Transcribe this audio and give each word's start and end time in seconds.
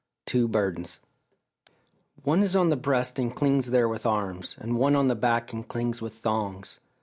TWO 0.25 0.47
BURDENS 0.47 0.97
One 2.23 2.41
is 2.41 2.55
on 2.55 2.69
the 2.69 2.75
breast 2.75 3.19
and 3.19 3.35
clings 3.35 3.69
there 3.69 3.87
with 3.87 4.03
arms, 4.03 4.57
and 4.59 4.79
one 4.79 4.95
on 4.95 5.09
the 5.09 5.15
back 5.15 5.53
and 5.53 5.67
clings 5.67 6.01
with 6.01 6.13
thongs. 6.15 6.79